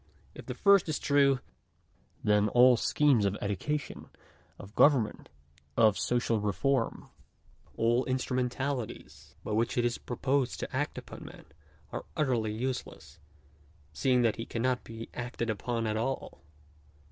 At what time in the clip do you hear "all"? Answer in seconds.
2.49-2.75, 7.77-8.03, 15.97-16.41